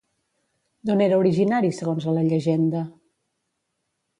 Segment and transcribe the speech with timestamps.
[0.89, 2.85] D'on era originari, segons la llegenda?